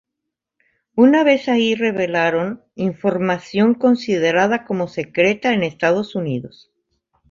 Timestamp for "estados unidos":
5.61-6.71